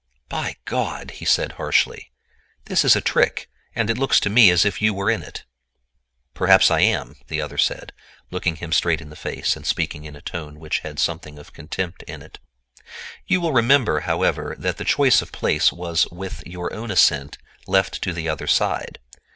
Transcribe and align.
"By 0.29 0.55
God!" 0.65 1.11
he 1.11 1.25
said 1.25 1.51
harshly, 1.61 2.11
"this 2.65 2.83
is 2.83 2.95
a 2.95 3.01
trick, 3.05 3.51
and 3.75 3.87
it 3.87 3.99
looks 3.99 4.19
to 4.21 4.31
me 4.31 4.49
as 4.49 4.65
if 4.65 4.81
you 4.81 4.95
were 4.95 5.11
in 5.11 5.21
it." 5.21 5.43
"Perhaps 6.33 6.71
I 6.71 6.79
am," 6.79 7.17
the 7.27 7.39
other 7.39 7.59
said, 7.59 7.93
looking 8.31 8.55
him 8.55 8.71
straight 8.71 8.99
in 8.99 9.11
the 9.11 9.15
face 9.15 9.55
and 9.55 9.63
speaking 9.63 10.05
in 10.05 10.15
a 10.15 10.19
tone 10.21 10.59
which 10.59 10.79
had 10.79 10.97
something 10.97 11.37
of 11.37 11.53
contempt 11.53 12.01
in 12.07 12.23
it. 12.23 12.39
"You 13.27 13.39
will 13.41 13.53
remember, 13.53 13.99
however, 13.99 14.55
that 14.57 14.77
the 14.77 14.85
choice 14.85 15.21
of 15.21 15.31
place 15.31 15.71
was 15.71 16.07
with 16.07 16.41
your 16.47 16.73
own 16.73 16.89
assent 16.89 17.37
left 17.67 18.01
to 18.01 18.11
the 18.11 18.27
other 18.27 18.47
side. 18.47 18.97